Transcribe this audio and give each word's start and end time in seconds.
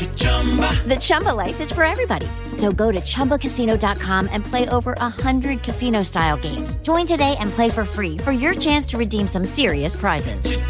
The 0.00 0.96
Chumba 0.98 1.30
life 1.30 1.60
is 1.60 1.70
for 1.70 1.84
everybody. 1.84 2.26
So 2.52 2.72
go 2.72 2.90
to 2.90 3.00
ChumbaCasino.com 3.00 4.28
and 4.32 4.44
play 4.44 4.66
over 4.70 4.94
100 4.98 5.62
casino-style 5.62 6.38
games. 6.38 6.76
Join 6.82 7.06
today 7.06 7.36
and 7.38 7.50
play 7.50 7.70
for 7.70 7.84
free 7.84 8.16
for 8.18 8.32
your 8.32 8.54
chance 8.54 8.86
to 8.92 8.98
redeem 8.98 9.26
some 9.28 9.44
serious 9.44 9.96
prizes. 9.96 10.60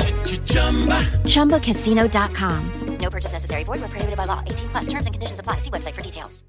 ChumbaCasino.com. 1.25 2.63
No 3.01 3.09
purchase 3.09 3.33
necessary. 3.33 3.65
Void 3.65 3.81
where 3.81 3.89
prohibited 3.89 4.17
by 4.17 4.27
law. 4.27 4.43
18 4.47 4.69
plus. 4.69 4.87
Terms 4.89 5.07
and 5.07 5.15
conditions 5.15 5.39
apply. 5.39 5.59
See 5.59 5.71
website 5.71 5.95
for 5.95 6.03
details. 6.03 6.45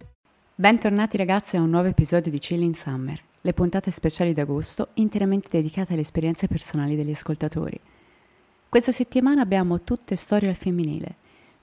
Bentornati 0.55 1.17
ragazzi 1.17 1.57
a 1.57 1.61
un 1.61 1.69
nuovo 1.69 1.87
episodio 1.87 2.29
di 2.31 2.39
Chilling 2.39 2.75
Summer, 2.75 3.19
le 3.41 3.53
puntate 3.53 3.89
speciali 3.89 4.33
d'agosto 4.33 4.89
interamente 4.95 5.49
dedicate 5.49 5.93
alle 5.93 6.01
esperienze 6.01 6.47
personali 6.47 6.95
degli 6.95 7.11
ascoltatori. 7.11 7.79
Questa 8.69 8.91
settimana 8.91 9.41
abbiamo 9.41 9.81
tutte 9.81 10.15
storie 10.15 10.49
al 10.49 10.55
femminile, 10.55 11.15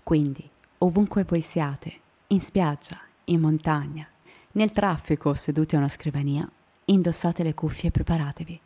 quindi 0.02 0.50
ovunque 0.78 1.24
voi 1.24 1.40
siate, 1.40 1.92
in 2.28 2.40
spiaggia, 2.40 3.00
in 3.24 3.40
montagna, 3.40 4.06
nel 4.52 4.72
traffico 4.72 5.30
o 5.30 5.34
seduti 5.34 5.74
a 5.74 5.78
una 5.78 5.88
scrivania, 5.88 6.48
indossate 6.86 7.42
le 7.42 7.54
cuffie 7.54 7.88
e 7.88 7.92
preparatevi. 7.92 8.60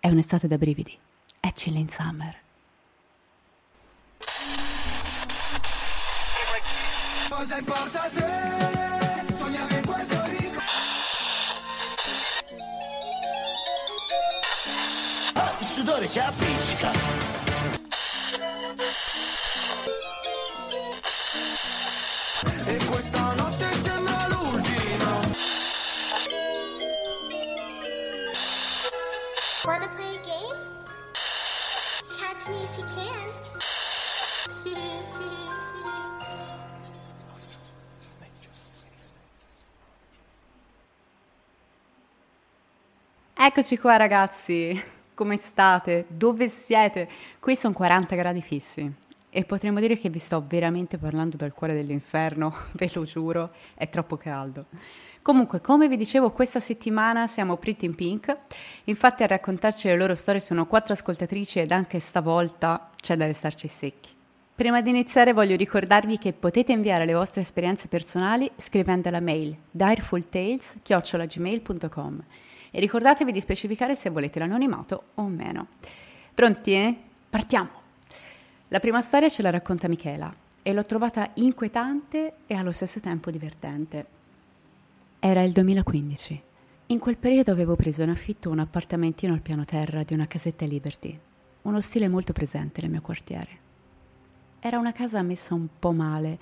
È 0.00 0.08
un'estate 0.08 0.46
da 0.46 0.58
brividi, 0.58 0.96
è 1.40 1.52
Chilling 1.52 1.88
Summer. 1.88 2.36
Cosa 7.28 7.58
importa 7.58 8.10
se 8.14 9.36
sognare 9.36 9.76
in 9.76 9.82
Puerto 9.82 10.24
Rico? 10.24 10.60
Il 15.60 15.66
sudore 15.74 16.08
ci 16.08 16.18
appiccica. 16.18 17.47
Eccoci 43.40 43.78
qua 43.78 43.96
ragazzi, 43.96 44.76
come 45.14 45.36
state? 45.36 46.06
Dove 46.08 46.48
siete? 46.48 47.08
Qui 47.38 47.54
sono 47.54 47.72
40 47.72 48.16
gradi 48.16 48.42
fissi 48.42 48.92
e 49.30 49.44
potremmo 49.44 49.78
dire 49.78 49.96
che 49.96 50.08
vi 50.08 50.18
sto 50.18 50.42
veramente 50.44 50.98
parlando 50.98 51.36
dal 51.36 51.54
cuore 51.54 51.72
dell'inferno, 51.72 52.52
ve 52.74 52.90
lo 52.94 53.04
giuro, 53.04 53.52
è 53.74 53.88
troppo 53.88 54.16
caldo. 54.16 54.64
Comunque, 55.22 55.60
come 55.60 55.86
vi 55.86 55.96
dicevo, 55.96 56.32
questa 56.32 56.58
settimana 56.58 57.28
siamo 57.28 57.56
Pretty 57.56 57.86
in 57.86 57.94
Pink, 57.94 58.36
infatti 58.84 59.22
a 59.22 59.28
raccontarci 59.28 59.86
le 59.86 59.96
loro 59.96 60.16
storie 60.16 60.40
sono 60.40 60.66
quattro 60.66 60.94
ascoltatrici 60.94 61.60
ed 61.60 61.70
anche 61.70 62.00
stavolta 62.00 62.90
c'è 63.00 63.14
da 63.14 63.26
restarci 63.26 63.68
secchi. 63.68 64.10
Prima 64.52 64.80
di 64.80 64.90
iniziare 64.90 65.32
voglio 65.32 65.54
ricordarvi 65.54 66.18
che 66.18 66.32
potete 66.32 66.72
inviare 66.72 67.04
le 67.04 67.14
vostre 67.14 67.42
esperienze 67.42 67.86
personali 67.86 68.50
scrivendo 68.56 69.06
alla 69.06 69.20
mail 69.20 69.56
direfultales.gmail.com 69.70 72.24
e 72.70 72.80
ricordatevi 72.80 73.32
di 73.32 73.40
specificare 73.40 73.94
se 73.94 74.10
volete 74.10 74.38
l'anonimato 74.38 75.04
o 75.14 75.22
meno. 75.26 75.68
Pronti? 76.34 76.72
Eh? 76.72 76.96
Partiamo! 77.28 77.70
La 78.68 78.80
prima 78.80 79.00
storia 79.00 79.28
ce 79.28 79.42
la 79.42 79.50
racconta 79.50 79.88
Michela 79.88 80.34
e 80.62 80.72
l'ho 80.72 80.82
trovata 80.82 81.30
inquietante 81.34 82.34
e 82.46 82.54
allo 82.54 82.72
stesso 82.72 83.00
tempo 83.00 83.30
divertente. 83.30 84.06
Era 85.18 85.42
il 85.42 85.52
2015. 85.52 86.42
In 86.88 86.98
quel 86.98 87.16
periodo 87.16 87.50
avevo 87.50 87.76
preso 87.76 88.02
in 88.02 88.10
affitto 88.10 88.50
un 88.50 88.58
appartamentino 88.58 89.32
al 89.32 89.40
piano 89.40 89.64
terra 89.64 90.02
di 90.02 90.14
una 90.14 90.26
casetta 90.26 90.64
Liberty, 90.64 91.18
uno 91.62 91.80
stile 91.80 92.08
molto 92.08 92.32
presente 92.32 92.80
nel 92.82 92.90
mio 92.90 93.00
quartiere. 93.00 93.48
Era 94.60 94.78
una 94.78 94.92
casa 94.92 95.22
messa 95.22 95.54
un 95.54 95.68
po' 95.78 95.92
male, 95.92 96.38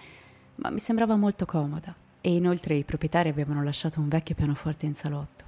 ma 0.57 0.71
mi 0.71 0.79
sembrava 0.79 1.17
molto 1.17 1.47
comoda 1.47 1.95
e 2.21 2.35
inoltre 2.35 2.75
i 2.75 2.85
proprietari 2.85 3.29
avevano 3.29 3.63
lasciato 3.63 4.01
un 4.01 4.09
vecchio 4.09 4.35
pianoforte 4.35 4.87
in 4.87 4.95
salotto. 4.95 5.46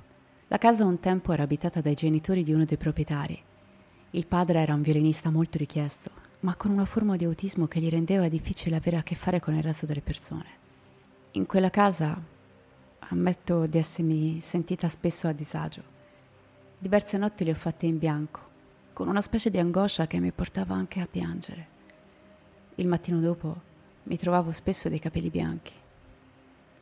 La 0.51 0.57
casa 0.57 0.87
un 0.87 0.99
tempo 0.99 1.35
era 1.35 1.43
abitata 1.43 1.83
dai 1.83 1.93
genitori 1.93 2.43
di 2.43 2.55
uno 2.55 2.65
dei 2.65 2.79
proprietari. 2.79 3.39
Il 4.13 4.27
padre 4.27 4.61
era 4.61 4.73
un 4.73 4.81
violinista 4.81 5.29
molto 5.29 5.59
richiesto, 5.59 6.11
ma 6.41 6.57
con 6.57 6.71
una 6.71 6.87
forma 6.87 7.17
di 7.17 7.27
autismo 7.27 7.67
che 7.67 7.81
gli 7.81 7.91
rendeva 7.91 8.29
difficile 8.29 8.77
avere 8.77 8.97
a 8.97 9.03
che 9.03 9.15
fare 9.15 9.41
con 9.41 9.55
il 9.55 9.63
resto 9.63 9.85
delle 9.85 10.01
persone. 10.01 10.47
In 11.33 11.45
quella 11.45 11.69
casa 11.69 12.19
ammetto 13.11 13.67
di 13.67 13.77
essermi 13.77 14.41
sentita 14.41 14.89
spesso 14.89 15.29
a 15.29 15.33
disagio. 15.33 15.83
Diverse 16.79 17.19
notti 17.19 17.45
le 17.45 17.51
ho 17.51 17.55
fatte 17.55 17.85
in 17.85 17.99
bianco, 17.99 18.41
con 18.95 19.07
una 19.09 19.21
specie 19.21 19.51
di 19.51 19.59
angoscia 19.59 20.07
che 20.07 20.19
mi 20.19 20.33
portava 20.33 20.75
anche 20.75 21.01
a 21.01 21.07
piangere. 21.07 21.67
Il 22.77 22.87
mattino 22.87 23.21
dopo 23.21 23.55
mi 24.05 24.17
trovavo 24.17 24.51
spesso 24.53 24.89
dei 24.89 24.99
capelli 24.99 25.29
bianchi. 25.29 25.75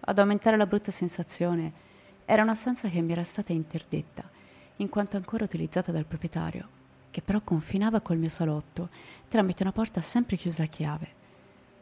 Ad 0.01 0.19
aumentare 0.21 0.57
la 0.57 0.67
brutta 0.67 0.93
sensazione 0.93 1.86
era 2.27 2.43
una 2.43 2.55
stanza 2.55 2.89
che 2.89 3.01
mi 3.01 3.13
era 3.13 3.23
stata 3.23 3.53
interdetta, 3.53 4.29
in 4.77 4.89
quanto 4.89 5.17
ancora 5.17 5.45
utilizzata 5.45 5.93
dal 5.93 6.05
proprietario, 6.05 6.69
che 7.11 7.23
però 7.23 7.41
confinava 7.41 8.01
col 8.01 8.19
mio 8.19 8.29
salotto 8.29 8.91
tramite 9.29 9.63
una 9.63 9.73
porta 9.73 10.01
sempre 10.01 10.37
chiusa 10.37 10.65
a 10.65 10.67
chiave, 10.67 11.15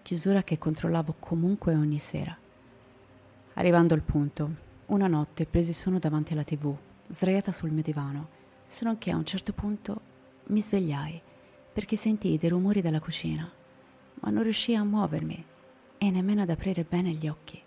chiusura 0.03 0.45
che 0.45 0.59
controllavo 0.59 1.17
comunque 1.19 1.75
ogni 1.75 1.99
sera. 1.99 2.37
Arrivando 3.55 3.95
al 3.95 4.03
punto, 4.03 4.55
una 4.87 5.09
notte 5.09 5.47
presi 5.47 5.73
sonno 5.73 5.99
davanti 5.99 6.35
alla 6.35 6.45
tv, 6.45 6.77
sdraiata 7.09 7.51
sul 7.51 7.71
mio 7.71 7.83
divano, 7.83 8.29
se 8.67 8.85
non 8.85 8.99
che 8.99 9.11
a 9.11 9.17
un 9.17 9.25
certo 9.25 9.53
punto 9.53 10.01
mi 10.49 10.61
svegliai 10.61 11.21
perché 11.73 11.97
sentii 11.97 12.39
dei 12.39 12.51
rumori 12.51 12.83
dalla 12.83 13.01
cucina, 13.01 13.51
ma 14.21 14.31
non 14.31 14.43
riuscii 14.43 14.77
a 14.77 14.85
muovermi 14.85 15.45
e 15.99 16.11
nemmeno 16.11 16.43
ad 16.43 16.51
aprire 16.51 16.85
bene 16.85 17.11
gli 17.11 17.27
occhi. 17.27 17.64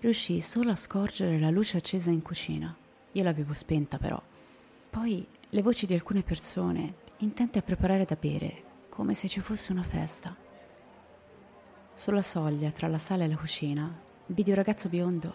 Riuscii 0.00 0.40
solo 0.40 0.70
a 0.70 0.76
scorgere 0.76 1.38
la 1.38 1.50
luce 1.50 1.76
accesa 1.76 2.08
in 2.08 2.22
cucina. 2.22 2.74
Io 3.12 3.22
l'avevo 3.22 3.52
spenta 3.52 3.98
però. 3.98 4.20
Poi 4.88 5.26
le 5.50 5.62
voci 5.62 5.84
di 5.84 5.92
alcune 5.92 6.22
persone, 6.22 6.94
intente 7.18 7.58
a 7.58 7.62
preparare 7.62 8.06
da 8.06 8.16
bere, 8.18 8.62
come 8.88 9.12
se 9.12 9.28
ci 9.28 9.40
fosse 9.40 9.72
una 9.72 9.82
festa. 9.82 10.34
Sulla 11.92 12.22
soglia 12.22 12.70
tra 12.70 12.88
la 12.88 12.96
sala 12.96 13.24
e 13.24 13.28
la 13.28 13.36
cucina 13.36 13.94
vidi 14.24 14.48
un 14.48 14.56
ragazzo 14.56 14.88
biondo 14.88 15.34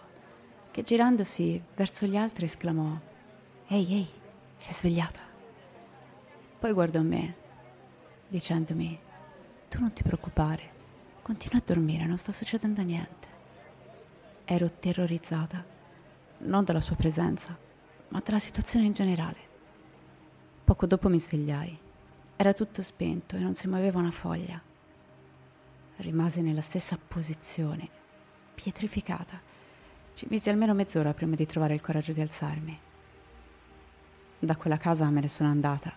che 0.72 0.82
girandosi 0.82 1.62
verso 1.76 2.06
gli 2.06 2.16
altri 2.16 2.46
esclamò 2.46 2.98
Ehi, 3.68 3.92
ehi, 3.92 4.08
sei 4.56 4.74
svegliata? 4.74 5.20
Poi 6.58 6.72
guardò 6.72 7.02
me, 7.02 7.36
dicendomi 8.26 8.98
Tu 9.68 9.78
non 9.78 9.92
ti 9.92 10.02
preoccupare, 10.02 10.70
continua 11.22 11.58
a 11.58 11.62
dormire, 11.64 12.04
non 12.04 12.16
sta 12.16 12.32
succedendo 12.32 12.82
niente. 12.82 13.35
Ero 14.48 14.70
terrorizzata, 14.70 15.64
non 16.38 16.62
dalla 16.62 16.80
sua 16.80 16.94
presenza, 16.94 17.58
ma 18.10 18.22
dalla 18.24 18.38
situazione 18.38 18.86
in 18.86 18.92
generale. 18.92 19.36
Poco 20.62 20.86
dopo 20.86 21.08
mi 21.08 21.18
svegliai. 21.18 21.76
Era 22.36 22.52
tutto 22.52 22.80
spento 22.80 23.34
e 23.34 23.40
non 23.40 23.56
si 23.56 23.66
muoveva 23.66 23.98
una 23.98 24.12
foglia. 24.12 24.62
Rimasi 25.96 26.42
nella 26.42 26.60
stessa 26.60 26.96
posizione, 26.96 27.88
pietrificata. 28.54 29.40
Ci 30.12 30.28
misi 30.30 30.48
almeno 30.48 30.74
mezz'ora 30.74 31.12
prima 31.12 31.34
di 31.34 31.44
trovare 31.44 31.74
il 31.74 31.80
coraggio 31.80 32.12
di 32.12 32.20
alzarmi. 32.20 32.78
Da 34.38 34.54
quella 34.54 34.76
casa 34.76 35.10
me 35.10 35.22
ne 35.22 35.28
sono 35.28 35.48
andata. 35.48 35.92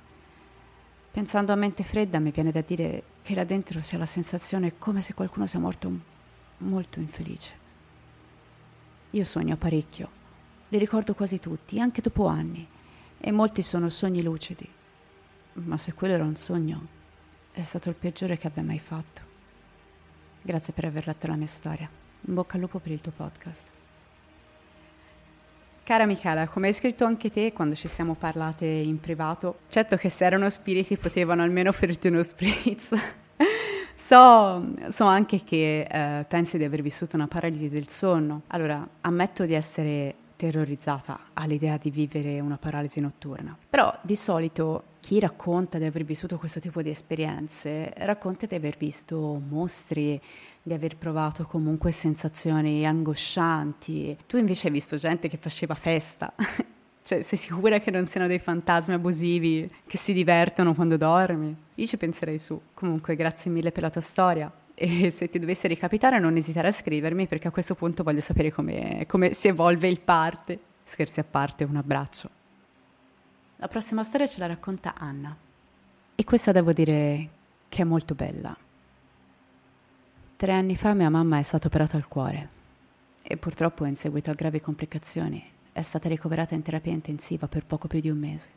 Pensando 1.12 1.52
a 1.52 1.56
mente 1.56 1.84
fredda 1.84 2.18
mi 2.18 2.32
viene 2.32 2.52
da 2.52 2.62
dire 2.62 3.04
che 3.22 3.36
là 3.36 3.44
dentro 3.44 3.80
sia 3.82 4.00
la 4.00 4.08
sensazione 4.08 4.80
come 4.80 5.02
se 5.02 5.14
qualcuno 5.14 5.46
sia 5.46 5.60
morto 5.60 5.92
molto 6.58 7.00
infelice. 7.00 7.59
Io 9.12 9.24
sogno 9.24 9.58
parecchio. 9.58 10.10
Li 10.70 10.78
ricordo 10.78 11.16
quasi 11.16 11.40
tutti, 11.40 11.80
anche 11.80 12.02
dopo 12.02 12.28
anni. 12.28 12.68
E 13.18 13.32
molti 13.32 13.64
sono 13.64 13.90
sogni 13.90 14.22
lucidi. 14.22 14.68
Ma 15.54 15.78
se 15.78 15.94
quello 15.94 16.14
era 16.14 16.24
un 16.24 16.36
sogno, 16.36 16.88
è 17.52 17.64
stato 17.64 17.90
il 17.90 17.96
peggiore 17.96 18.38
che 18.38 18.48
abbia 18.48 18.62
mai 18.62 18.78
fatto. 18.78 19.22
Grazie 20.42 20.74
per 20.74 20.86
aver 20.86 21.08
letto 21.08 21.28
la 21.28 21.36
mia 21.36 21.48
storia. 21.48 21.90
In 22.22 22.34
bocca 22.34 22.56
al 22.56 22.62
lupo 22.62 22.78
per 22.80 22.92
il 22.92 23.02
tuo 23.02 23.12
podcast. 23.12 23.68
Cara 25.84 26.06
Michela, 26.06 26.48
come 26.48 26.68
hai 26.68 26.74
scritto 26.74 27.04
anche 27.04 27.32
te 27.32 27.52
quando 27.52 27.74
ci 27.74 27.88
siamo 27.88 28.14
parlate 28.14 28.66
in 28.66 29.00
privato, 29.00 29.62
certo 29.70 29.96
che 29.96 30.10
se 30.10 30.24
erano 30.24 30.48
spiriti 30.52 30.98
potevano 30.98 31.42
almeno 31.42 31.70
offrirti 31.74 32.10
uno 32.10 32.22
spritz. 32.22 32.94
So, 34.10 34.74
so, 34.90 35.06
anche 35.06 35.44
che 35.44 35.82
eh, 35.82 36.26
pensi 36.28 36.58
di 36.58 36.64
aver 36.64 36.82
vissuto 36.82 37.16
una 37.16 37.28
paralisi 37.28 37.70
del 37.70 37.88
sonno. 37.90 38.42
Allora, 38.48 38.88
ammetto 39.02 39.46
di 39.46 39.54
essere 39.54 40.16
terrorizzata 40.36 41.20
all'idea 41.34 41.78
di 41.78 41.92
vivere 41.92 42.40
una 42.40 42.58
paralisi 42.58 43.02
notturna. 43.02 43.56
Però 43.70 43.94
di 44.02 44.16
solito 44.16 44.96
chi 45.00 45.20
racconta 45.20 45.78
di 45.78 45.86
aver 45.86 46.06
vissuto 46.06 46.38
questo 46.38 46.60
tipo 46.60 46.82
di 46.82 46.90
esperienze 46.90 47.94
racconta 47.98 48.48
di 48.48 48.56
aver 48.56 48.78
visto 48.78 49.40
mostri, 49.48 50.20
di 50.64 50.74
aver 50.74 50.98
provato 50.98 51.46
comunque 51.46 51.92
sensazioni 51.92 52.88
angoscianti. 52.88 54.18
Tu 54.26 54.38
invece 54.38 54.68
hai 54.68 54.74
visto 54.74 54.96
gente 54.96 55.28
che 55.28 55.38
faceva 55.38 55.76
festa. 55.76 56.34
cioè, 57.02 57.22
sei 57.22 57.38
sicura 57.38 57.80
che 57.80 57.92
non 57.92 58.08
siano 58.08 58.28
dei 58.28 58.40
fantasmi 58.40 58.94
abusivi 58.94 59.70
che 59.88 59.98
si 59.98 60.14
divertono 60.14 60.76
quando 60.76 60.98
dormi? 60.98 61.56
Io 61.76 61.86
ci 61.86 61.98
penserei 61.98 62.38
su. 62.38 62.60
Comunque, 62.74 63.16
grazie 63.16 63.50
mille 63.50 63.72
per 63.72 63.84
la 63.84 63.90
tua 63.90 64.02
storia 64.02 64.52
e 64.76 65.10
se 65.12 65.28
ti 65.28 65.40
dovesse 65.40 65.68
ricapitare 65.68 66.20
non 66.20 66.38
esitare 66.38 66.70
a 66.70 66.72
scrivermi 66.72 67.28
perché 67.28 67.50
a 67.50 67.52
questo 67.52 67.76
punto 67.76 68.04
voglio 68.04 68.22
sapere 68.22 68.52
come, 68.52 69.06
si 69.34 69.48
evolve 69.48 69.88
il 69.88 70.00
parte. 70.00 70.60
Scherzi 70.84 71.20
a 71.20 71.24
parte, 71.24 71.64
un 71.66 71.76
abbraccio. 71.76 72.30
La 73.58 73.68
prossima 73.68 74.04
storia 74.04 74.26
ce 74.26 74.40
la 74.40 74.48
racconta 74.48 74.96
Anna 74.98 75.36
e 76.16 76.24
questa 76.24 76.52
devo 76.52 76.72
dire 76.74 77.30
che 77.68 77.82
è 77.82 77.86
molto 77.86 78.16
bella. 78.16 78.56
Tre 80.38 80.54
anni 80.54 80.76
fa 80.76 80.94
mia 80.94 81.10
mamma 81.10 81.40
è 81.40 81.44
stata 81.44 81.68
operata 81.68 81.98
al 81.98 82.08
cuore 82.08 82.50
e 83.22 83.36
purtroppo 83.36 83.86
in 83.86 83.96
seguito 83.96 84.32
a 84.32 84.34
gravi 84.34 84.62
complicazioni 84.62 85.58
è 85.80 85.84
stata 85.84 86.10
ricoverata 86.10 86.56
in 86.56 86.62
terapia 86.62 86.92
intensiva 86.92 87.48
per 87.48 87.66
poco 87.66 87.88
più 87.88 88.00
di 88.00 88.10
un 88.10 88.18
mese. 88.18 88.50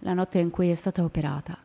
La 0.00 0.12
notte 0.12 0.38
in 0.38 0.50
cui 0.50 0.70
è 0.70 0.74
stata 0.74 1.02
operata 1.02 1.56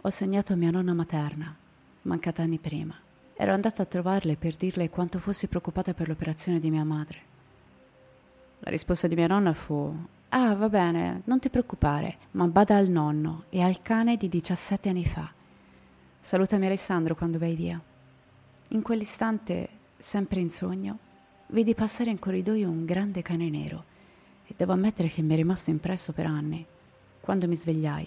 ho 0.00 0.10
segnato 0.10 0.56
mia 0.56 0.70
nonna 0.70 0.94
materna 0.94 1.54
mancata 2.02 2.42
anni 2.42 2.58
prima. 2.58 2.94
Ero 3.34 3.52
andata 3.52 3.82
a 3.82 3.86
trovarle 3.86 4.36
per 4.36 4.56
dirle 4.56 4.88
quanto 4.88 5.18
fossi 5.18 5.46
preoccupata 5.46 5.92
per 5.94 6.08
l'operazione 6.08 6.58
di 6.58 6.70
mia 6.70 6.84
madre. 6.84 7.18
La 8.60 8.70
risposta 8.70 9.06
di 9.06 9.14
mia 9.14 9.26
nonna 9.26 9.52
fu: 9.52 9.94
Ah, 10.30 10.54
va 10.54 10.68
bene, 10.68 11.22
non 11.24 11.38
ti 11.38 11.50
preoccupare, 11.50 12.16
ma 12.32 12.46
bada 12.46 12.76
al 12.76 12.88
nonno 12.88 13.44
e 13.50 13.60
al 13.60 13.80
cane 13.82 14.16
di 14.16 14.28
17 14.28 14.88
anni 14.88 15.04
fa. 15.04 15.30
Salutami 16.20 16.66
Alessandro 16.66 17.14
quando 17.14 17.38
vai 17.38 17.54
via. 17.54 17.80
In 18.68 18.82
quell'istante, 18.82 19.68
sempre 19.96 20.40
in 20.40 20.50
sogno, 20.50 20.98
vidi 21.48 21.74
passare 21.74 22.10
in 22.10 22.18
corridoio 22.18 22.68
un 22.68 22.84
grande 22.84 23.22
cane 23.22 23.50
nero 23.50 23.84
e 24.46 24.54
devo 24.56 24.72
ammettere 24.72 25.08
che 25.08 25.22
mi 25.22 25.34
è 25.34 25.36
rimasto 25.36 25.70
impresso 25.70 26.12
per 26.12 26.26
anni. 26.26 26.64
Quando 27.20 27.46
mi 27.46 27.56
svegliai, 27.56 28.06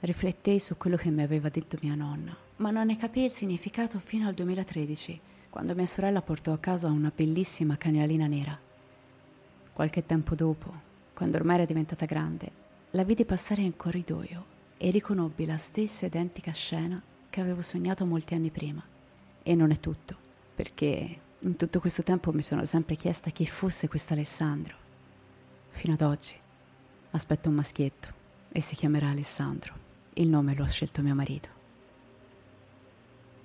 riflettei 0.00 0.60
su 0.60 0.76
quello 0.76 0.96
che 0.96 1.10
mi 1.10 1.22
aveva 1.22 1.48
detto 1.48 1.78
mia 1.80 1.94
nonna 1.94 2.44
ma 2.56 2.70
non 2.70 2.86
ne 2.86 2.96
capii 2.96 3.24
il 3.24 3.32
significato 3.32 3.98
fino 3.98 4.28
al 4.28 4.34
2013, 4.34 5.20
quando 5.50 5.74
mia 5.74 5.86
sorella 5.86 6.22
portò 6.22 6.52
a 6.52 6.58
casa 6.58 6.88
una 6.88 7.12
bellissima 7.14 7.76
cagnolina 7.76 8.26
nera. 8.26 8.56
Qualche 9.72 10.06
tempo 10.06 10.34
dopo, 10.36 10.72
quando 11.12 11.36
ormai 11.36 11.56
era 11.56 11.64
diventata 11.64 12.06
grande, 12.06 12.62
la 12.90 13.02
vidi 13.02 13.24
passare 13.24 13.62
in 13.62 13.74
corridoio 13.74 14.52
e 14.76 14.90
riconobbi 14.90 15.46
la 15.46 15.56
stessa 15.56 16.06
identica 16.06 16.52
scena 16.52 17.02
che 17.28 17.40
avevo 17.40 17.60
sognato 17.60 18.04
molti 18.04 18.34
anni 18.34 18.50
prima. 18.50 18.82
E 19.42 19.54
non 19.56 19.72
è 19.72 19.80
tutto, 19.80 20.16
perché 20.54 21.18
in 21.44 21.56
tutto 21.56 21.78
questo 21.78 22.02
tempo 22.02 22.32
mi 22.32 22.40
sono 22.40 22.64
sempre 22.64 22.96
chiesta 22.96 23.30
chi 23.30 23.46
fosse 23.46 23.86
questo 23.86 24.14
Alessandro. 24.14 24.76
Fino 25.70 25.92
ad 25.92 26.00
oggi 26.00 26.34
aspetto 27.10 27.48
un 27.48 27.56
maschietto 27.56 28.08
e 28.50 28.60
si 28.60 28.74
chiamerà 28.74 29.10
Alessandro. 29.10 29.74
Il 30.14 30.28
nome 30.28 30.54
lo 30.54 30.64
ha 30.64 30.68
scelto 30.68 31.02
mio 31.02 31.14
marito. 31.14 31.48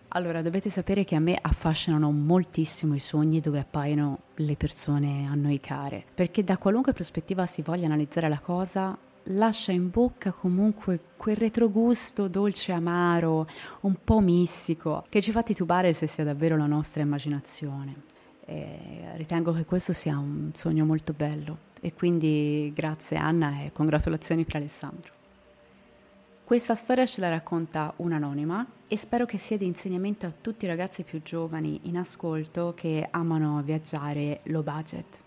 Allora, 0.09 0.41
dovete 0.41 0.69
sapere 0.69 1.03
che 1.03 1.15
a 1.15 1.19
me 1.19 1.37
affascinano 1.39 2.09
moltissimo 2.11 2.95
i 2.95 2.99
sogni 2.99 3.41
dove 3.41 3.59
appaiono 3.59 4.21
le 4.35 4.55
persone 4.55 5.27
a 5.27 5.35
noi 5.35 5.59
care, 5.59 6.03
perché 6.13 6.43
da 6.43 6.57
qualunque 6.57 6.93
prospettiva 6.93 7.45
si 7.45 7.61
voglia 7.61 7.85
analizzare 7.85 8.29
la 8.29 8.39
cosa, 8.39 8.97
lascia 9.23 9.71
in 9.71 9.89
bocca 9.89 10.31
comunque 10.31 10.99
quel 11.17 11.35
retrogusto 11.35 12.27
dolce 12.27 12.71
amaro, 12.71 13.47
un 13.81 13.95
po' 14.03 14.19
mistico, 14.19 15.05
che 15.09 15.21
ci 15.21 15.31
fa 15.31 15.43
titubare 15.43 15.93
se 15.93 16.07
sia 16.07 16.23
davvero 16.23 16.57
la 16.57 16.65
nostra 16.65 17.01
immaginazione. 17.01 18.17
E 18.45 19.11
ritengo 19.15 19.53
che 19.53 19.65
questo 19.65 19.93
sia 19.93 20.17
un 20.17 20.51
sogno 20.53 20.85
molto 20.85 21.13
bello 21.13 21.67
e 21.81 21.93
quindi 21.93 22.71
grazie 22.73 23.17
Anna 23.17 23.61
e 23.61 23.71
congratulazioni 23.71 24.43
per 24.43 24.55
Alessandro. 24.55 25.13
Questa 26.43 26.73
storia 26.73 27.05
ce 27.05 27.21
la 27.21 27.29
racconta 27.29 27.93
un'anonima 27.97 28.65
e 28.87 28.97
spero 28.97 29.25
che 29.25 29.37
sia 29.37 29.55
di 29.55 29.67
insegnamento 29.67 30.25
a 30.25 30.31
tutti 30.31 30.65
i 30.65 30.67
ragazzi 30.67 31.03
più 31.03 31.21
giovani 31.21 31.81
in 31.83 31.95
ascolto 31.95 32.73
che 32.75 33.07
amano 33.11 33.61
viaggiare 33.61 34.39
low 34.45 34.63
budget. 34.63 35.19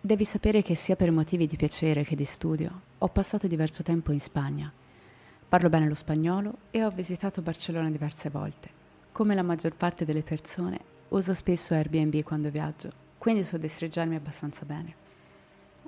Devi 0.00 0.24
sapere 0.24 0.62
che 0.62 0.76
sia 0.76 0.94
per 0.94 1.10
motivi 1.10 1.48
di 1.48 1.56
piacere 1.56 2.04
che 2.04 2.14
di 2.14 2.24
studio 2.24 2.82
ho 2.98 3.08
passato 3.08 3.48
diverso 3.48 3.82
tempo 3.82 4.12
in 4.12 4.20
Spagna. 4.20 4.72
Parlo 5.48 5.68
bene 5.68 5.88
lo 5.88 5.94
spagnolo 5.96 6.58
e 6.70 6.84
ho 6.84 6.90
visitato 6.90 7.42
Barcellona 7.42 7.90
diverse 7.90 8.30
volte. 8.30 8.70
Come 9.10 9.34
la 9.34 9.42
maggior 9.42 9.74
parte 9.74 10.04
delle 10.04 10.22
persone, 10.22 10.78
uso 11.08 11.34
spesso 11.34 11.74
Airbnb 11.74 12.22
quando 12.22 12.48
viaggio, 12.48 12.92
quindi 13.18 13.42
so 13.42 13.58
destreggiarmi 13.58 14.14
abbastanza 14.14 14.64
bene. 14.64 14.94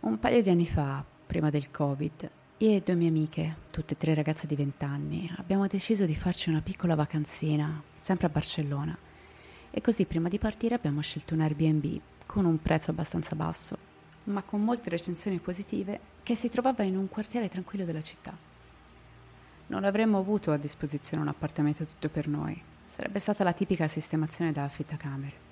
Un 0.01 0.19
paio 0.19 0.43
di 0.43 0.51
anni 0.51 0.67
fa, 0.67 1.05
prima 1.25 1.49
del 1.49 1.71
Covid, 1.71 2.31
io 2.59 2.71
e 2.71 2.83
due 2.85 2.97
mie 2.97 3.09
amiche, 3.09 3.57
tutte 3.71 3.95
e 3.95 3.97
tre 3.97 4.15
ragazze 4.15 4.49
di 4.49 4.57
20 4.57 4.85
anni, 4.85 5.33
abbiamo 5.37 5.69
deciso 5.69 6.05
di 6.05 6.17
farci 6.17 6.49
una 6.49 6.63
piccola 6.63 6.97
vacanzina, 6.97 7.81
sempre 7.95 8.27
a 8.27 8.31
Barcellona. 8.31 8.99
E 9.71 9.81
così 9.81 10.05
prima 10.05 10.29
di 10.29 10.39
partire 10.39 10.75
abbiamo 10.75 11.01
scelto 11.01 11.35
un 11.35 11.43
Airbnb 11.43 12.01
con 12.27 12.45
un 12.45 12.61
prezzo 12.61 12.91
abbastanza 12.91 13.37
basso, 13.37 13.89
ma 14.25 14.43
con 14.43 14.63
molte 14.63 14.91
recensioni 14.91 15.39
positive, 15.39 16.01
che 16.23 16.35
si 16.35 16.49
trovava 16.49 16.83
in 16.83 16.97
un 16.97 17.09
quartiere 17.09 17.49
tranquillo 17.49 17.85
della 17.85 18.01
città. 18.01 18.37
Non 19.67 19.85
avremmo 19.85 20.19
avuto 20.19 20.53
a 20.53 20.57
disposizione 20.57 21.23
un 21.23 21.29
appartamento 21.29 21.85
tutto 21.85 22.09
per 22.09 22.29
noi, 22.29 22.61
sarebbe 22.87 23.19
stata 23.19 23.45
la 23.45 23.53
tipica 23.53 23.89
sistemazione 23.89 24.53
da 24.53 24.65
affittacamere. 24.65 25.49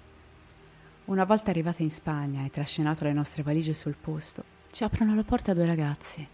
Una 1.07 1.25
volta 1.25 1.51
arrivate 1.51 1.83
in 1.83 1.91
Spagna 1.91 2.45
e 2.45 2.51
trascinato 2.51 3.05
le 3.05 3.13
nostre 3.13 3.43
valigie 3.43 3.75
sul 3.75 3.97
posto, 3.99 4.45
ci 4.71 4.85
aprono 4.85 5.15
la 5.15 5.23
porta 5.23 5.55
due 5.55 5.65
ragazzi 5.65 6.27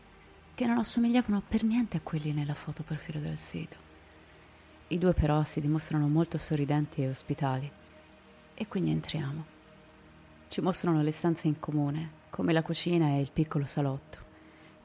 che 0.54 0.66
non 0.66 0.78
assomigliavano 0.78 1.42
per 1.46 1.64
niente 1.64 1.96
a 1.96 2.00
quelli 2.00 2.32
nella 2.32 2.54
foto 2.54 2.82
profilo 2.82 3.20
del 3.20 3.38
sito. 3.38 3.76
I 4.88 4.98
due 4.98 5.12
però 5.12 5.42
si 5.42 5.60
dimostrano 5.60 6.08
molto 6.08 6.38
sorridenti 6.38 7.02
e 7.02 7.08
ospitali 7.08 7.70
e 8.54 8.68
quindi 8.68 8.90
entriamo. 8.90 9.44
Ci 10.48 10.60
mostrano 10.60 11.02
le 11.02 11.10
stanze 11.10 11.48
in 11.48 11.58
comune, 11.58 12.10
come 12.34 12.52
la 12.52 12.62
cucina 12.62 13.10
e 13.10 13.20
il 13.20 13.30
piccolo 13.30 13.64
salotto, 13.64 14.18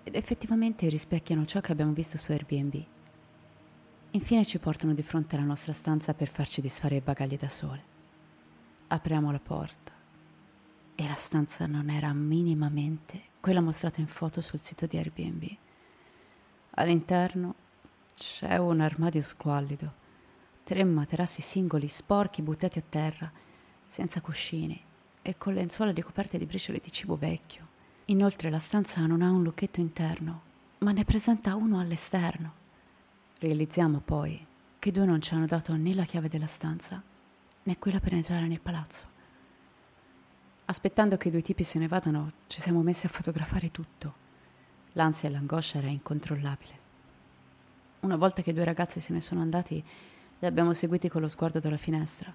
ed 0.03 0.15
effettivamente 0.15 0.87
rispecchiano 0.87 1.47
ciò 1.47 1.61
che 1.61 1.71
abbiamo 1.71 1.93
visto 1.93 2.15
su 2.15 2.31
Airbnb. 2.31 2.85
Infine 4.11 4.45
ci 4.45 4.59
portano 4.59 4.93
di 4.93 5.01
fronte 5.01 5.35
alla 5.35 5.45
nostra 5.45 5.73
stanza 5.73 6.13
per 6.13 6.27
farci 6.27 6.61
disfare 6.61 6.97
i 6.97 7.01
bagagli 7.01 7.37
da 7.37 7.49
sole. 7.49 7.83
Apriamo 8.89 9.31
la 9.31 9.39
porta 9.39 9.91
e 10.93 11.07
la 11.07 11.15
stanza 11.15 11.65
non 11.65 11.89
era 11.89 12.13
minimamente 12.13 13.19
quella 13.39 13.61
mostrata 13.61 13.99
in 13.99 14.05
foto 14.05 14.41
sul 14.41 14.61
sito 14.61 14.85
di 14.85 14.97
Airbnb. 14.97 15.43
All'interno 16.75 17.55
c'è 18.13 18.57
un 18.57 18.79
armadio 18.79 19.23
squallido, 19.23 19.91
tre 20.63 20.83
materassi 20.83 21.41
singoli 21.41 21.87
sporchi 21.87 22.43
buttati 22.43 22.77
a 22.77 22.83
terra, 22.87 23.31
senza 23.87 24.21
cuscini 24.21 24.85
e 25.21 25.37
con 25.37 25.53
lenzuola 25.53 25.91
ricoperte 25.91 26.37
di 26.37 26.45
briciole 26.45 26.79
di 26.81 26.91
cibo 26.91 27.15
vecchio. 27.15 27.67
Inoltre 28.05 28.49
la 28.49 28.59
stanza 28.59 29.05
non 29.05 29.21
ha 29.21 29.29
un 29.29 29.43
lucchetto 29.43 29.79
interno, 29.79 30.41
ma 30.79 30.91
ne 30.91 31.05
presenta 31.05 31.55
uno 31.55 31.79
all'esterno. 31.79 32.53
Realizziamo 33.39 33.99
poi 33.99 34.45
che 34.79 34.91
due 34.91 35.05
non 35.05 35.21
ci 35.21 35.33
hanno 35.33 35.45
dato 35.45 35.75
né 35.75 35.93
la 35.93 36.05
chiave 36.05 36.29
della 36.29 36.47
stanza 36.47 37.01
né 37.61 37.77
quella 37.77 37.99
per 37.99 38.13
entrare 38.13 38.47
nel 38.47 38.61
palazzo. 38.61 39.05
Aspettando 40.65 41.17
che 41.17 41.27
i 41.27 41.31
due 41.31 41.41
tipi 41.41 41.63
se 41.63 41.79
ne 41.79 41.87
vadano, 41.87 42.31
ci 42.47 42.61
siamo 42.61 42.81
messi 42.81 43.05
a 43.05 43.09
fotografare 43.09 43.71
tutto. 43.71 44.27
L'ansia 44.93 45.29
e 45.29 45.31
l'angoscia 45.31 45.77
era 45.77 45.87
incontrollabile. 45.87 46.87
Una 48.01 48.15
volta 48.15 48.41
che 48.41 48.51
i 48.51 48.53
due 48.53 48.63
ragazzi 48.63 48.99
se 48.99 49.13
ne 49.13 49.19
sono 49.19 49.41
andati, 49.41 49.83
li 50.39 50.47
abbiamo 50.47 50.73
seguiti 50.73 51.09
con 51.09 51.21
lo 51.21 51.27
sguardo 51.27 51.59
dalla 51.59 51.77
finestra 51.77 52.33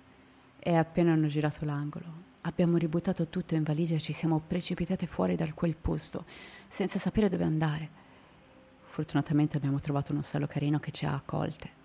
e 0.59 0.75
appena 0.77 1.13
hanno 1.13 1.27
girato 1.27 1.65
l'angolo, 1.65 2.33
abbiamo 2.47 2.77
ributtato 2.77 3.29
tutto 3.29 3.55
in 3.55 3.63
valigia 3.63 3.95
e 3.95 4.01
ci 4.01 4.13
siamo 4.13 4.41
precipitate 4.47 5.07
fuori 5.07 5.37
da 5.37 5.51
quel 5.53 5.77
posto, 5.77 6.25
senza 6.69 6.99
sapere 6.99 7.29
dove 7.29 7.45
andare. 7.45 8.03
Fortunatamente 8.85 9.57
abbiamo 9.57 9.81
trovato 9.81 10.13
un 10.13 10.19
ostello 10.19 10.47
carino 10.47 10.79
che 10.79 10.93
ci 10.93 11.05
ha 11.05 11.15
accolte. 11.15 11.83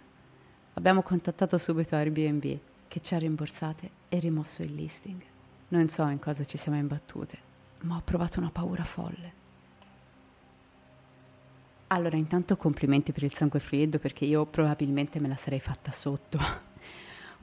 Abbiamo 0.74 1.01
contattato 1.01 1.58
subito 1.58 1.96
Airbnb, 1.96 2.60
che 2.88 3.01
ci 3.01 3.16
ha 3.16 3.18
rimborsate 3.18 3.89
e 4.10 4.20
rimosso 4.20 4.62
il 4.62 4.74
listing. 4.74 5.22
Non 5.70 5.89
so 5.89 6.08
in 6.08 6.20
cosa 6.20 6.44
ci 6.46 6.58
siamo 6.58 6.78
imbattute, 6.78 7.38
ma 7.82 7.96
ho 7.96 8.01
provato 8.04 8.39
una 8.39 8.50
paura 8.51 8.84
folle. 8.84 9.38
Allora, 11.88 12.18
intanto 12.18 12.56
complimenti 12.56 13.12
per 13.12 13.24
il 13.24 13.34
sangue 13.34 13.60
freddo 13.60 13.98
perché 13.98 14.25
io 14.25 14.46
probabilmente 14.46 15.20
me 15.20 15.28
la 15.28 15.36
sarei 15.36 15.60
fatta 15.60 15.92
sotto. 15.92 16.38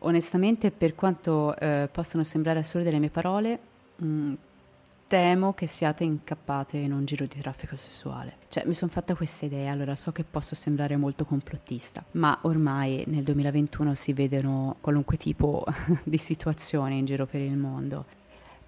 Onestamente, 0.01 0.71
per 0.71 0.95
quanto 0.95 1.57
eh, 1.57 1.89
possano 1.91 2.25
sembrare 2.25 2.59
assurde 2.61 2.91
le 2.91 2.99
mie 2.99 3.11
parole, 3.11 3.59
mh, 3.97 4.07
mm, 4.07 4.35
temo 5.09 5.53
che 5.53 5.67
siate 5.67 6.05
incappate 6.05 6.77
in 6.79 6.93
un 6.93 7.05
giro 7.05 7.27
di 7.27 7.39
traffico 7.41 7.77
sessuale. 7.77 8.37
Cioè, 8.49 8.65
mi 8.67 8.73
sono 8.73 8.91
fatta 8.91 9.15
questa 9.15 9.47
idea, 9.47 9.73
allora 9.73 9.95
so 9.95 10.13
che 10.13 10.25
posso 10.25 10.55
sembrare 10.55 10.97
molto 10.97 11.25
complottista, 11.25 12.05
ma 12.13 12.39
ormai 12.43 13.05
nel 13.07 13.23
2021 13.23 13.95
si 13.95 14.13
vedono 14.13 14.77
qualunque 14.81 15.17
tipo 15.17 15.65
di 16.03 16.19
situazioni 16.19 16.99
in 16.99 17.05
giro 17.05 17.27
per 17.27 17.41
il 17.41 17.57
mondo 17.57 18.25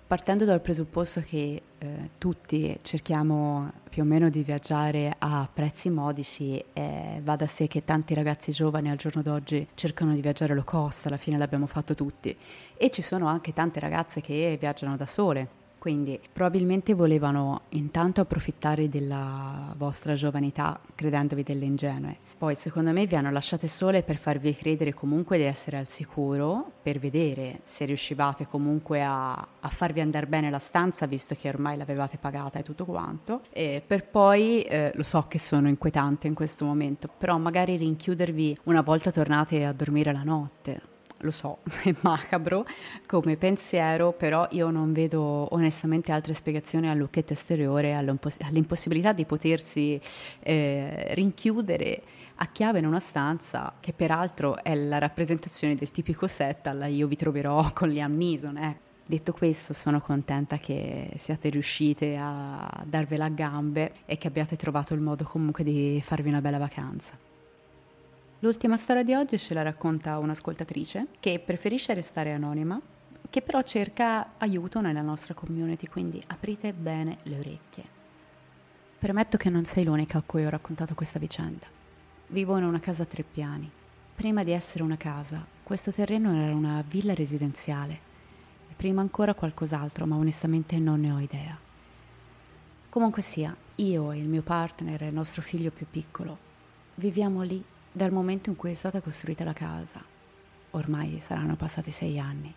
Partendo 0.08 0.46
dal 0.46 0.62
presupposto 0.62 1.20
che 1.20 1.62
eh, 1.76 2.10
tutti 2.16 2.78
cerchiamo 2.80 3.70
più 3.90 4.04
o 4.04 4.06
meno 4.06 4.30
di 4.30 4.42
viaggiare 4.42 5.14
a 5.18 5.46
prezzi 5.52 5.90
modici, 5.90 6.64
eh, 6.72 7.20
va 7.22 7.36
da 7.36 7.46
sé 7.46 7.66
che 7.66 7.84
tanti 7.84 8.14
ragazzi 8.14 8.50
giovani 8.50 8.90
al 8.90 8.96
giorno 8.96 9.20
d'oggi 9.20 9.68
cercano 9.74 10.14
di 10.14 10.22
viaggiare 10.22 10.54
low 10.54 10.64
cost, 10.64 11.04
alla 11.04 11.18
fine 11.18 11.36
l'abbiamo 11.36 11.66
fatto 11.66 11.94
tutti. 11.94 12.34
E 12.78 12.90
ci 12.90 13.02
sono 13.02 13.26
anche 13.26 13.52
tante 13.52 13.80
ragazze 13.80 14.22
che 14.22 14.56
viaggiano 14.58 14.96
da 14.96 15.04
sole, 15.04 15.46
quindi 15.88 16.20
probabilmente 16.34 16.92
volevano 16.92 17.62
intanto 17.70 18.20
approfittare 18.20 18.90
della 18.90 19.72
vostra 19.74 20.12
giovanità 20.12 20.78
credendovi 20.94 21.42
delle 21.42 21.64
ingenue. 21.64 22.14
Poi 22.36 22.54
secondo 22.56 22.92
me 22.92 23.06
vi 23.06 23.16
hanno 23.16 23.30
lasciate 23.30 23.68
sole 23.68 24.02
per 24.02 24.18
farvi 24.18 24.52
credere 24.52 24.92
comunque 24.92 25.38
di 25.38 25.44
essere 25.44 25.78
al 25.78 25.88
sicuro, 25.88 26.72
per 26.82 26.98
vedere 26.98 27.60
se 27.64 27.86
riuscivate 27.86 28.46
comunque 28.46 29.02
a, 29.02 29.32
a 29.32 29.68
farvi 29.70 30.02
andare 30.02 30.26
bene 30.26 30.50
la 30.50 30.58
stanza 30.58 31.06
visto 31.06 31.34
che 31.34 31.48
ormai 31.48 31.78
l'avevate 31.78 32.18
pagata 32.18 32.58
e 32.58 32.62
tutto 32.62 32.84
quanto. 32.84 33.40
E 33.48 33.82
per 33.84 34.04
poi, 34.08 34.60
eh, 34.64 34.92
lo 34.94 35.02
so 35.02 35.24
che 35.26 35.38
sono 35.38 35.68
inquietante 35.68 36.26
in 36.26 36.34
questo 36.34 36.66
momento, 36.66 37.08
però 37.16 37.38
magari 37.38 37.76
rinchiudervi 37.76 38.58
una 38.64 38.82
volta 38.82 39.10
tornate 39.10 39.64
a 39.64 39.72
dormire 39.72 40.12
la 40.12 40.22
notte 40.22 40.96
lo 41.18 41.30
so, 41.30 41.58
è 41.82 41.94
macabro 42.00 42.64
come 43.06 43.36
pensiero, 43.36 44.12
però 44.12 44.46
io 44.50 44.70
non 44.70 44.92
vedo 44.92 45.48
onestamente 45.54 46.12
altre 46.12 46.34
spiegazioni 46.34 46.88
al 46.88 46.96
lucchetto 46.96 47.32
esteriore, 47.32 47.94
all'impossibilità 47.94 49.12
di 49.12 49.24
potersi 49.24 50.00
eh, 50.40 51.08
rinchiudere 51.14 52.02
a 52.40 52.46
chiave 52.46 52.78
in 52.78 52.86
una 52.86 53.00
stanza 53.00 53.74
che 53.80 53.92
peraltro 53.92 54.62
è 54.62 54.74
la 54.74 54.98
rappresentazione 54.98 55.74
del 55.74 55.90
tipico 55.90 56.26
set 56.28 56.68
alla 56.68 56.86
io 56.86 57.08
vi 57.08 57.16
troverò 57.16 57.70
con 57.74 57.88
Liam 57.88 58.16
Neeson, 58.16 58.56
eh. 58.56 58.86
Detto 59.08 59.32
questo, 59.32 59.72
sono 59.72 60.02
contenta 60.02 60.58
che 60.58 61.12
siate 61.16 61.48
riuscite 61.48 62.14
a 62.20 62.84
darvela 62.84 63.24
a 63.24 63.30
gambe 63.30 63.92
e 64.04 64.18
che 64.18 64.26
abbiate 64.28 64.54
trovato 64.56 64.92
il 64.92 65.00
modo 65.00 65.24
comunque 65.24 65.64
di 65.64 65.98
farvi 66.02 66.28
una 66.28 66.42
bella 66.42 66.58
vacanza. 66.58 67.27
L'ultima 68.40 68.76
storia 68.76 69.02
di 69.02 69.14
oggi 69.14 69.36
ce 69.36 69.52
la 69.52 69.62
racconta 69.62 70.16
un'ascoltatrice 70.18 71.08
che 71.18 71.42
preferisce 71.44 71.92
restare 71.92 72.32
anonima, 72.32 72.80
che 73.28 73.42
però 73.42 73.62
cerca 73.62 74.34
aiuto 74.38 74.80
nella 74.80 75.02
nostra 75.02 75.34
community, 75.34 75.88
quindi 75.88 76.22
aprite 76.28 76.72
bene 76.72 77.16
le 77.24 77.36
orecchie. 77.36 77.84
Premetto 78.96 79.36
che 79.36 79.50
non 79.50 79.64
sei 79.64 79.82
l'unica 79.82 80.18
a 80.18 80.22
cui 80.24 80.44
ho 80.44 80.50
raccontato 80.50 80.94
questa 80.94 81.18
vicenda. 81.18 81.66
Vivo 82.28 82.56
in 82.56 82.62
una 82.62 82.78
casa 82.78 83.02
a 83.02 83.06
tre 83.06 83.24
piani. 83.24 83.68
Prima 84.14 84.44
di 84.44 84.52
essere 84.52 84.84
una 84.84 84.96
casa, 84.96 85.44
questo 85.64 85.90
terreno 85.90 86.32
era 86.32 86.54
una 86.54 86.84
villa 86.86 87.14
residenziale 87.14 88.00
e 88.70 88.74
prima 88.76 89.00
ancora 89.00 89.34
qualcos'altro, 89.34 90.06
ma 90.06 90.14
onestamente 90.14 90.78
non 90.78 91.00
ne 91.00 91.10
ho 91.10 91.18
idea. 91.18 91.58
Comunque 92.88 93.22
sia, 93.22 93.54
io 93.74 94.12
e 94.12 94.18
il 94.18 94.28
mio 94.28 94.42
partner 94.42 95.02
e 95.02 95.08
il 95.08 95.14
nostro 95.14 95.42
figlio 95.42 95.72
più 95.72 95.86
piccolo 95.90 96.46
viviamo 96.94 97.42
lì 97.42 97.64
dal 97.98 98.12
momento 98.12 98.48
in 98.48 98.54
cui 98.54 98.70
è 98.70 98.74
stata 98.74 99.00
costruita 99.00 99.42
la 99.42 99.52
casa. 99.52 100.02
Ormai 100.70 101.18
saranno 101.18 101.56
passati 101.56 101.90
sei 101.90 102.20
anni. 102.20 102.54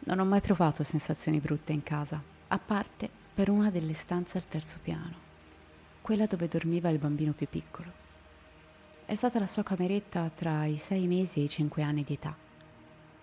Non 0.00 0.18
ho 0.18 0.24
mai 0.24 0.40
provato 0.40 0.82
sensazioni 0.82 1.38
brutte 1.38 1.72
in 1.72 1.84
casa, 1.84 2.20
a 2.48 2.58
parte 2.58 3.08
per 3.32 3.48
una 3.48 3.70
delle 3.70 3.94
stanze 3.94 4.36
al 4.36 4.48
terzo 4.48 4.78
piano, 4.82 5.14
quella 6.02 6.26
dove 6.26 6.48
dormiva 6.48 6.90
il 6.90 6.98
bambino 6.98 7.32
più 7.32 7.46
piccolo. 7.48 8.02
È 9.06 9.14
stata 9.14 9.38
la 9.38 9.46
sua 9.46 9.62
cameretta 9.62 10.28
tra 10.34 10.64
i 10.64 10.76
sei 10.76 11.06
mesi 11.06 11.38
e 11.38 11.44
i 11.44 11.48
cinque 11.48 11.82
anni 11.82 12.02
di 12.02 12.14
età. 12.14 12.36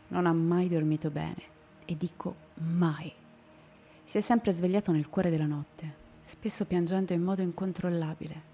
Non 0.07 0.25
ha 0.25 0.33
mai 0.33 0.69
dormito 0.69 1.09
bene, 1.09 1.43
e 1.83 1.97
dico 1.97 2.35
mai. 2.55 3.11
Si 4.03 4.17
è 4.17 4.21
sempre 4.21 4.53
svegliato 4.53 4.93
nel 4.93 5.09
cuore 5.09 5.29
della 5.29 5.45
notte, 5.45 5.95
spesso 6.23 6.65
piangendo 6.65 7.11
in 7.11 7.21
modo 7.21 7.41
incontrollabile. 7.41 8.49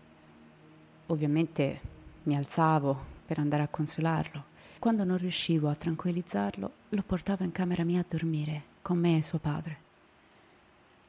Ovviamente 1.08 1.96
mi 2.28 2.36
alzavo 2.36 3.16
per 3.26 3.40
andare 3.40 3.64
a 3.64 3.68
consolarlo. 3.70 4.56
Quando 4.80 5.04
non 5.06 5.18
riuscivo 5.18 5.70
a 5.70 5.76
tranquillizzarlo, 5.76 6.72
lo 6.90 7.04
portavo 7.04 7.44
in 7.44 7.52
camera 7.54 7.84
mia 7.84 8.02
a 8.02 8.06
dormire 8.08 8.76
con 8.82 8.98
me 8.98 9.18
e 9.18 9.24
suo 9.24 9.40
padre. 9.40 9.86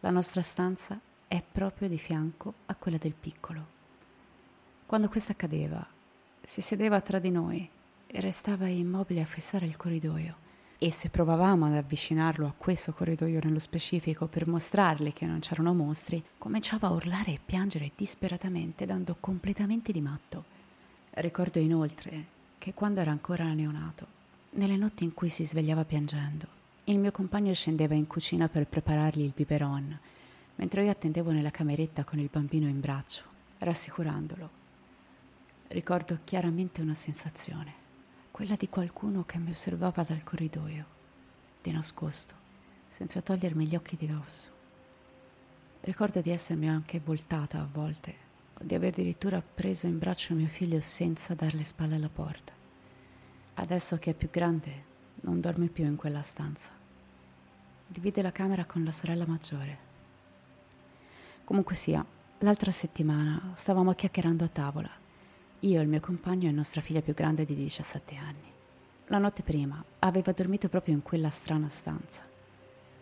La 0.00 0.10
nostra 0.10 0.42
stanza 0.42 0.98
è 1.26 1.42
proprio 1.42 1.88
di 1.88 1.98
fianco 1.98 2.54
a 2.66 2.74
quella 2.76 2.98
del 2.98 3.14
piccolo. 3.14 3.76
Quando 4.86 5.08
questo 5.08 5.32
accadeva, 5.32 5.84
si 6.40 6.60
sedeva 6.60 7.00
tra 7.00 7.18
di 7.18 7.30
noi 7.30 7.68
e 8.06 8.20
restava 8.20 8.68
immobile 8.68 9.20
a 9.20 9.26
fissare 9.26 9.66
il 9.66 9.76
corridoio. 9.76 10.46
E 10.78 10.92
se 10.92 11.08
provavamo 11.08 11.66
ad 11.66 11.74
avvicinarlo 11.74 12.46
a 12.46 12.54
questo 12.56 12.92
corridoio 12.92 13.40
nello 13.42 13.58
specifico 13.58 14.26
per 14.28 14.46
mostrargli 14.46 15.12
che 15.12 15.26
non 15.26 15.40
c'erano 15.40 15.74
mostri, 15.74 16.24
cominciava 16.38 16.86
a 16.86 16.92
urlare 16.92 17.32
e 17.32 17.40
piangere 17.44 17.90
disperatamente, 17.96 18.86
dando 18.86 19.16
completamente 19.18 19.90
di 19.90 20.00
matto. 20.00 20.56
Ricordo 21.20 21.58
inoltre 21.58 22.26
che 22.58 22.74
quando 22.74 23.00
era 23.00 23.10
ancora 23.10 23.52
neonato, 23.52 24.06
nelle 24.50 24.76
notti 24.76 25.02
in 25.02 25.14
cui 25.14 25.28
si 25.28 25.44
svegliava 25.44 25.84
piangendo, 25.84 26.46
il 26.84 27.00
mio 27.00 27.10
compagno 27.10 27.52
scendeva 27.52 27.94
in 27.94 28.06
cucina 28.06 28.48
per 28.48 28.68
preparargli 28.68 29.22
il 29.22 29.32
biberon, 29.34 29.98
mentre 30.54 30.84
io 30.84 30.90
attendevo 30.92 31.32
nella 31.32 31.50
cameretta 31.50 32.04
con 32.04 32.20
il 32.20 32.28
bambino 32.30 32.68
in 32.68 32.78
braccio, 32.78 33.24
rassicurandolo. 33.58 34.50
Ricordo 35.66 36.20
chiaramente 36.22 36.82
una 36.82 36.94
sensazione, 36.94 37.72
quella 38.30 38.54
di 38.54 38.68
qualcuno 38.68 39.24
che 39.24 39.38
mi 39.38 39.50
osservava 39.50 40.04
dal 40.04 40.22
corridoio, 40.22 40.84
di 41.60 41.72
nascosto, 41.72 42.34
senza 42.90 43.20
togliermi 43.20 43.66
gli 43.66 43.74
occhi 43.74 43.96
di 43.96 44.06
dosso. 44.06 44.50
Ricordo 45.80 46.20
di 46.20 46.30
essermi 46.30 46.68
anche 46.68 47.00
voltata 47.04 47.58
a 47.58 47.68
volte 47.68 48.27
di 48.60 48.74
aver 48.74 48.92
addirittura 48.92 49.42
preso 49.42 49.86
in 49.86 49.98
braccio 49.98 50.34
mio 50.34 50.48
figlio 50.48 50.80
senza 50.80 51.34
dar 51.34 51.54
le 51.54 51.64
spalle 51.64 51.94
alla 51.94 52.08
porta. 52.08 52.52
Adesso 53.54 53.98
che 53.98 54.10
è 54.10 54.14
più 54.14 54.30
grande, 54.30 54.84
non 55.22 55.40
dorme 55.40 55.68
più 55.68 55.84
in 55.84 55.96
quella 55.96 56.22
stanza. 56.22 56.70
Divide 57.86 58.22
la 58.22 58.32
camera 58.32 58.64
con 58.64 58.84
la 58.84 58.92
sorella 58.92 59.26
maggiore. 59.26 59.86
Comunque 61.44 61.74
sia, 61.74 62.04
l'altra 62.38 62.70
settimana 62.70 63.52
stavamo 63.54 63.94
chiacchierando 63.94 64.44
a 64.44 64.48
tavola, 64.48 64.90
io, 65.60 65.80
il 65.80 65.88
mio 65.88 66.00
compagno 66.00 66.48
e 66.48 66.52
nostra 66.52 66.80
figlia 66.80 67.02
più 67.02 67.14
grande 67.14 67.44
di 67.44 67.56
17 67.56 68.14
anni. 68.14 68.52
La 69.06 69.18
notte 69.18 69.42
prima 69.42 69.82
aveva 70.00 70.30
dormito 70.32 70.68
proprio 70.68 70.94
in 70.94 71.02
quella 71.02 71.30
strana 71.30 71.68
stanza. 71.68 72.22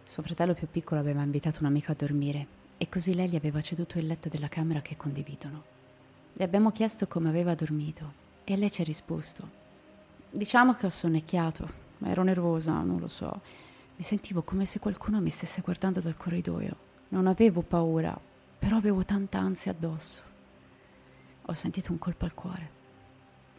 Suo 0.04 0.22
fratello 0.22 0.54
più 0.54 0.68
piccolo 0.70 1.00
aveva 1.00 1.22
invitato 1.22 1.58
un 1.60 1.66
amico 1.66 1.92
a 1.92 1.96
dormire 1.96 2.64
e 2.78 2.88
così 2.88 3.14
lei 3.14 3.28
gli 3.28 3.36
aveva 3.36 3.60
ceduto 3.60 3.98
il 3.98 4.06
letto 4.06 4.28
della 4.28 4.48
camera 4.48 4.82
che 4.82 4.96
condividono. 4.96 5.74
Le 6.32 6.44
abbiamo 6.44 6.70
chiesto 6.70 7.06
come 7.06 7.28
aveva 7.28 7.54
dormito 7.54 8.24
e 8.44 8.56
lei 8.56 8.70
ci 8.70 8.82
ha 8.82 8.84
risposto. 8.84 9.64
Diciamo 10.30 10.74
che 10.74 10.86
ho 10.86 10.90
sonnecchiato, 10.90 11.68
ma 11.98 12.08
ero 12.08 12.22
nervosa, 12.22 12.72
non 12.82 12.98
lo 12.98 13.08
so. 13.08 13.40
Mi 13.96 14.02
sentivo 14.02 14.42
come 14.42 14.66
se 14.66 14.78
qualcuno 14.78 15.20
mi 15.20 15.30
stesse 15.30 15.62
guardando 15.62 16.00
dal 16.00 16.16
corridoio. 16.16 16.76
Non 17.08 17.26
avevo 17.26 17.62
paura, 17.62 18.18
però 18.58 18.76
avevo 18.76 19.04
tanta 19.04 19.38
ansia 19.38 19.70
addosso. 19.70 20.22
Ho 21.46 21.52
sentito 21.54 21.92
un 21.92 21.98
colpo 21.98 22.24
al 22.24 22.34
cuore, 22.34 22.70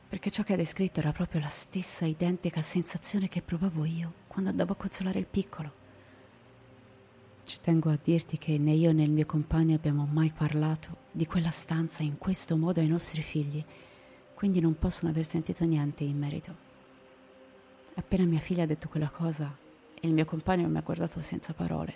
perché 0.08 0.30
ciò 0.30 0.44
che 0.44 0.54
ha 0.54 0.58
descritto 0.58 1.00
era 1.00 1.12
proprio 1.12 1.42
la 1.42 1.48
stessa 1.48 2.06
identica 2.06 2.62
sensazione 2.62 3.28
che 3.28 3.42
provavo 3.42 3.86
io 3.86 4.14
quando 4.28 4.50
andavo 4.50 4.74
a 4.74 4.76
consolare 4.76 5.20
il 5.20 5.26
piccolo. 5.26 5.86
Ci 7.48 7.62
tengo 7.62 7.90
a 7.90 7.98
dirti 8.04 8.38
che 8.38 8.58
né 8.58 8.74
io 8.74 8.92
né 8.92 9.04
il 9.04 9.10
mio 9.10 9.26
compagno 9.26 9.74
abbiamo 9.74 10.06
mai 10.06 10.34
parlato 10.36 10.98
di 11.10 11.26
quella 11.26 11.50
stanza 11.50 12.04
in 12.04 12.18
questo 12.18 12.58
modo 12.58 12.82
ai 12.82 12.88
nostri 12.88 13.22
figli, 13.22 13.64
quindi 14.34 14.60
non 14.60 14.78
possono 14.78 15.12
aver 15.12 15.26
sentito 15.26 15.64
niente 15.64 16.04
in 16.04 16.18
merito. 16.18 16.54
Appena 17.94 18.26
mia 18.26 18.42
figlia 18.42 18.64
ha 18.64 18.66
detto 18.66 18.90
quella 18.90 19.08
cosa, 19.08 19.50
il 20.02 20.12
mio 20.12 20.26
compagno 20.26 20.68
mi 20.68 20.78
ha 20.78 20.82
guardato 20.82 21.22
senza 21.22 21.54
parole. 21.54 21.94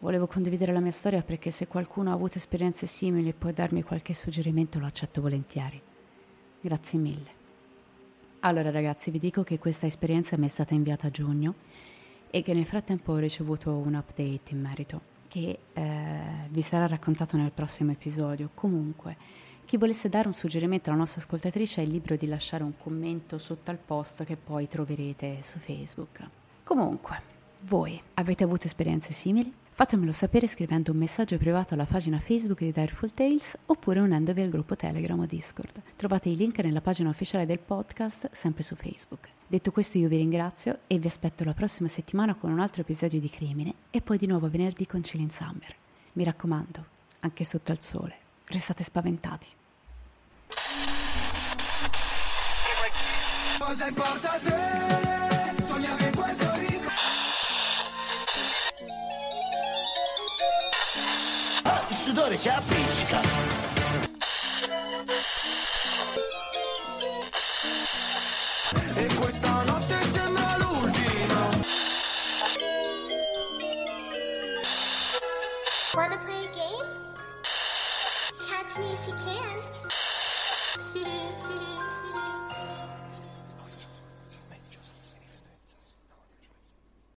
Volevo 0.00 0.26
condividere 0.26 0.74
la 0.74 0.80
mia 0.80 0.90
storia 0.90 1.22
perché 1.22 1.50
se 1.50 1.66
qualcuno 1.66 2.10
ha 2.10 2.12
avuto 2.14 2.36
esperienze 2.36 2.84
simili 2.84 3.30
e 3.30 3.32
può 3.32 3.50
darmi 3.50 3.82
qualche 3.82 4.12
suggerimento 4.12 4.78
lo 4.78 4.84
accetto 4.84 5.22
volentieri. 5.22 5.80
Grazie 6.60 6.98
mille. 6.98 7.30
Allora 8.40 8.70
ragazzi, 8.70 9.10
vi 9.10 9.18
dico 9.18 9.42
che 9.42 9.58
questa 9.58 9.86
esperienza 9.86 10.36
mi 10.36 10.44
è 10.44 10.50
stata 10.50 10.74
inviata 10.74 11.06
a 11.06 11.10
giugno 11.10 11.54
e 12.34 12.42
che 12.42 12.52
nel 12.52 12.66
frattempo 12.66 13.12
ho 13.12 13.18
ricevuto 13.18 13.70
un 13.70 13.94
update 13.94 14.52
in 14.52 14.60
merito 14.60 15.00
che 15.28 15.56
eh, 15.72 16.20
vi 16.48 16.62
sarà 16.62 16.88
raccontato 16.88 17.36
nel 17.36 17.52
prossimo 17.52 17.92
episodio. 17.92 18.50
Comunque, 18.54 19.16
chi 19.64 19.76
volesse 19.76 20.08
dare 20.08 20.26
un 20.26 20.32
suggerimento 20.32 20.90
alla 20.90 20.98
nostra 20.98 21.20
ascoltatrice 21.20 21.82
è 21.82 21.86
libero 21.86 22.16
di 22.16 22.26
lasciare 22.26 22.64
un 22.64 22.72
commento 22.76 23.38
sotto 23.38 23.70
al 23.70 23.78
post 23.78 24.24
che 24.24 24.34
poi 24.34 24.66
troverete 24.66 25.42
su 25.42 25.60
Facebook. 25.60 26.28
Comunque, 26.64 27.22
voi 27.66 28.02
avete 28.14 28.42
avuto 28.42 28.66
esperienze 28.66 29.12
simili? 29.12 29.54
Fatemelo 29.76 30.12
sapere 30.12 30.46
scrivendo 30.46 30.92
un 30.92 30.98
messaggio 30.98 31.36
privato 31.36 31.74
alla 31.74 31.84
pagina 31.84 32.20
Facebook 32.20 32.60
di 32.60 32.70
Direful 32.70 33.12
Tales 33.12 33.58
oppure 33.66 33.98
unendovi 33.98 34.40
al 34.40 34.48
gruppo 34.48 34.76
Telegram 34.76 35.18
o 35.18 35.26
Discord. 35.26 35.82
Trovate 35.96 36.28
i 36.28 36.36
link 36.36 36.60
nella 36.60 36.80
pagina 36.80 37.08
ufficiale 37.08 37.44
del 37.44 37.58
podcast, 37.58 38.30
sempre 38.30 38.62
su 38.62 38.76
Facebook. 38.76 39.28
Detto 39.44 39.72
questo 39.72 39.98
io 39.98 40.06
vi 40.06 40.18
ringrazio 40.18 40.78
e 40.86 40.98
vi 40.98 41.08
aspetto 41.08 41.42
la 41.42 41.54
prossima 41.54 41.88
settimana 41.88 42.36
con 42.36 42.52
un 42.52 42.60
altro 42.60 42.82
episodio 42.82 43.18
di 43.18 43.28
Crimine 43.28 43.74
e 43.90 44.00
poi 44.00 44.16
di 44.16 44.28
nuovo 44.28 44.48
venerdì 44.48 44.86
con 44.86 45.02
Cilin 45.02 45.30
Summer. 45.30 45.74
Mi 46.12 46.22
raccomando, 46.22 46.84
anche 47.18 47.42
sotto 47.42 47.72
al 47.72 47.82
sole, 47.82 48.14
restate 48.44 48.84
spaventati. 48.84 49.48
Cosa 53.58 53.88
importa 53.88 54.38
te? 54.38 55.03
Ah, 62.06 62.10
il 62.10 62.38
sudore 62.38 63.73